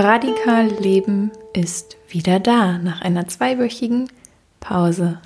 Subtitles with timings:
[0.00, 4.08] Radikal Leben ist wieder da nach einer zweiwöchigen
[4.60, 5.20] Pause.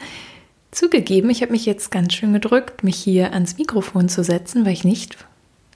[0.70, 4.72] Zugegeben, ich habe mich jetzt ganz schön gedrückt, mich hier ans Mikrofon zu setzen, weil
[4.72, 5.18] ich nicht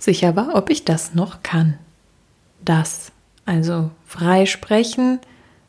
[0.01, 1.77] sicher war, ob ich das noch kann.
[2.65, 3.12] Das,
[3.45, 5.19] also frei sprechen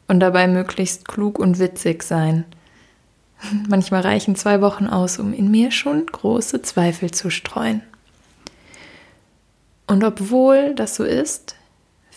[0.08, 2.46] und dabei möglichst klug und witzig sein.
[3.68, 7.82] Manchmal reichen zwei Wochen aus, um in mir schon große Zweifel zu streuen.
[9.86, 11.58] Und obwohl das so ist,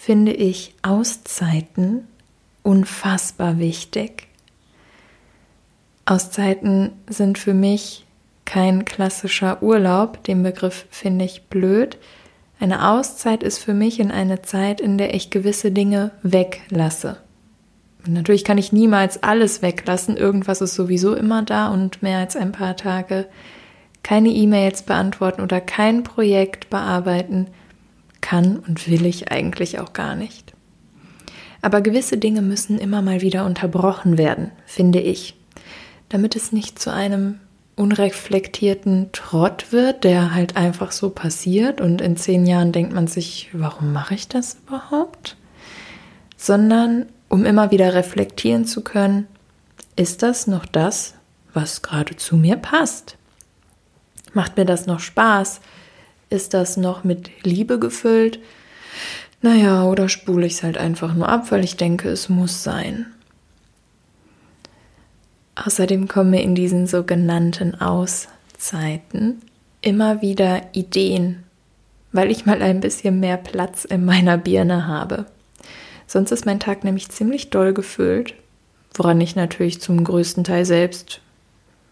[0.07, 2.07] finde ich Auszeiten
[2.63, 4.29] unfassbar wichtig.
[6.05, 8.07] Auszeiten sind für mich
[8.45, 11.99] kein klassischer Urlaub, den Begriff finde ich blöd.
[12.61, 17.17] Eine Auszeit ist für mich in eine Zeit, in der ich gewisse Dinge weglasse.
[18.07, 22.53] natürlich kann ich niemals alles weglassen, irgendwas ist sowieso immer da und mehr als ein
[22.53, 23.27] paar Tage
[24.05, 27.49] keine E-Mails beantworten oder kein Projekt bearbeiten
[28.27, 30.53] kann und will ich eigentlich auch gar nicht.
[31.63, 35.37] Aber gewisse Dinge müssen immer mal wieder unterbrochen werden, finde ich,
[36.09, 37.39] damit es nicht zu einem
[37.77, 43.51] unreflektierten Trott wird, der halt einfach so passiert und in zehn Jahren denkt man sich,
[43.53, 45.37] warum mache ich das überhaupt?
[46.37, 49.29] Sondern um immer wieder reflektieren zu können,
[49.95, 51.15] ist das noch das,
[51.55, 53.17] was gerade zu mir passt?
[54.33, 55.61] Macht mir das noch Spaß?
[56.29, 58.41] Ist das noch mit Liebe gefüllt?
[59.43, 63.07] Naja, oder spule ich es halt einfach nur ab, weil ich denke, es muss sein.
[65.55, 69.41] Außerdem kommen mir in diesen sogenannten Auszeiten
[69.81, 71.45] immer wieder Ideen,
[72.13, 75.27] weil ich mal ein bisschen mehr Platz in meiner Birne habe.
[76.07, 78.35] Sonst ist mein Tag nämlich ziemlich doll gefüllt,
[78.95, 81.21] woran ich natürlich zum größten Teil selbst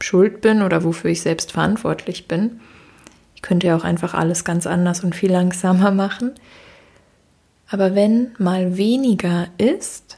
[0.01, 2.61] schuld bin oder wofür ich selbst verantwortlich bin.
[3.45, 6.33] Könnte ja auch einfach alles ganz anders und viel langsamer machen.
[7.69, 10.17] Aber wenn mal weniger ist,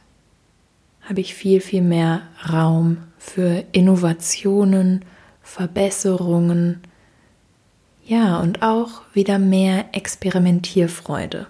[1.02, 5.04] habe ich viel, viel mehr Raum für Innovationen,
[5.42, 6.82] Verbesserungen,
[8.04, 11.48] ja, und auch wieder mehr Experimentierfreude.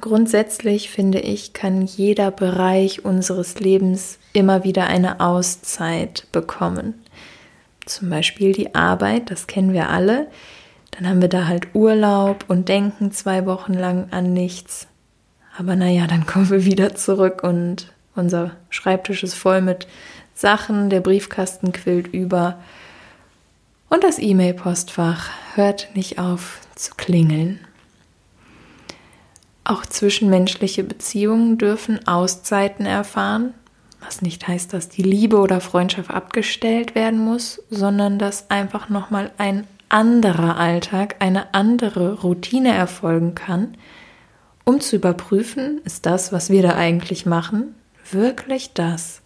[0.00, 6.94] Grundsätzlich finde ich, kann jeder Bereich unseres Lebens immer wieder eine Auszeit bekommen.
[7.86, 10.28] Zum Beispiel die Arbeit, das kennen wir alle.
[10.90, 14.86] Dann haben wir da halt Urlaub und denken zwei Wochen lang an nichts.
[15.58, 19.86] Aber naja, dann kommen wir wieder zurück und unser Schreibtisch ist voll mit
[20.34, 22.58] Sachen, der Briefkasten quillt über
[23.94, 27.60] und das E-Mail-Postfach hört nicht auf zu klingeln.
[29.62, 33.54] Auch zwischenmenschliche Beziehungen dürfen Auszeiten erfahren,
[34.04, 39.30] was nicht heißt, dass die Liebe oder Freundschaft abgestellt werden muss, sondern dass einfach nochmal
[39.38, 43.76] ein anderer Alltag, eine andere Routine erfolgen kann,
[44.64, 47.74] um zu überprüfen, ist das, was wir da eigentlich machen,
[48.10, 49.20] wirklich das,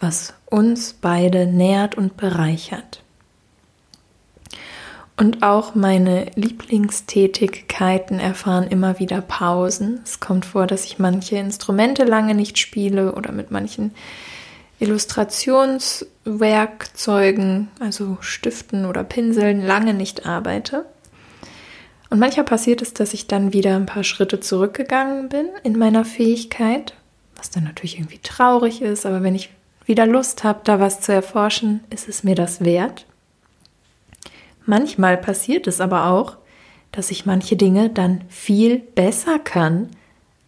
[0.00, 3.02] was uns beide nährt und bereichert.
[5.18, 10.00] Und auch meine Lieblingstätigkeiten erfahren immer wieder Pausen.
[10.04, 13.90] Es kommt vor, dass ich manche Instrumente lange nicht spiele oder mit manchen
[14.78, 20.86] Illustrationswerkzeugen, also Stiften oder Pinseln, lange nicht arbeite.
[22.10, 26.04] Und manchmal passiert es, dass ich dann wieder ein paar Schritte zurückgegangen bin in meiner
[26.04, 26.94] Fähigkeit,
[27.34, 29.50] was dann natürlich irgendwie traurig ist, aber wenn ich
[29.84, 33.07] wieder Lust habe, da was zu erforschen, ist es mir das wert.
[34.68, 36.36] Manchmal passiert es aber auch,
[36.92, 39.88] dass ich manche Dinge dann viel besser kann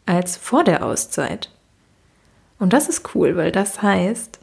[0.04, 1.50] als vor der Auszeit.
[2.58, 4.38] Und das ist cool, weil das heißt,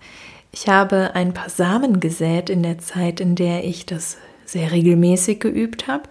[0.52, 5.40] ich habe ein paar Samen gesät in der Zeit, in der ich das sehr regelmäßig
[5.40, 6.09] geübt habe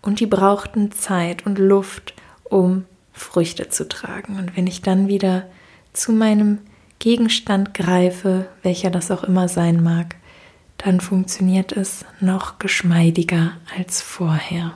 [0.00, 2.14] und die brauchten Zeit und Luft,
[2.44, 4.38] um Früchte zu tragen.
[4.38, 5.46] Und wenn ich dann wieder
[5.92, 6.58] zu meinem
[7.00, 10.14] Gegenstand greife, welcher das auch immer sein mag,
[10.78, 14.74] dann funktioniert es noch geschmeidiger als vorher.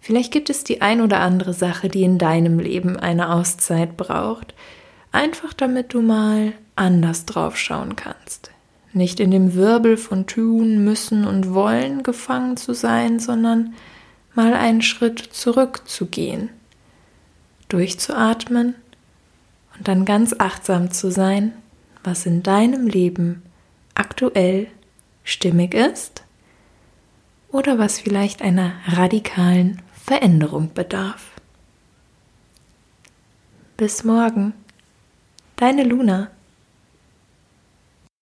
[0.00, 4.54] Vielleicht gibt es die ein oder andere Sache, die in deinem Leben eine Auszeit braucht,
[5.12, 8.50] einfach damit du mal anders drauf schauen kannst.
[8.92, 13.74] Nicht in dem Wirbel von tun, müssen und wollen gefangen zu sein, sondern
[14.34, 16.50] mal einen Schritt zurückzugehen,
[17.68, 18.74] durchzuatmen
[19.78, 21.52] und dann ganz achtsam zu sein,
[22.04, 23.42] was in deinem Leben
[23.94, 24.68] aktuell
[25.24, 26.24] stimmig ist
[27.48, 31.30] oder was vielleicht einer radikalen Veränderung bedarf.
[33.76, 34.52] Bis morgen,
[35.56, 36.30] deine Luna.